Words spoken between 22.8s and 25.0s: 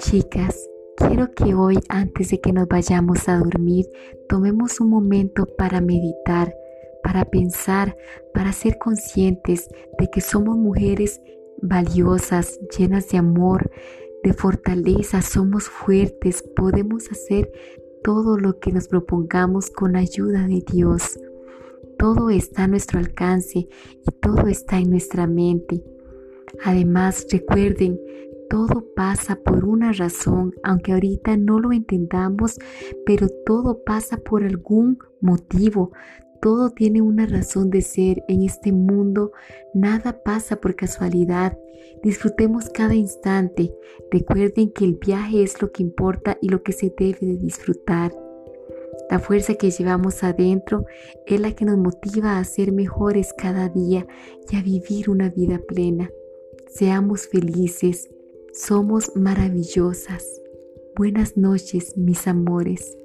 alcance y todo está en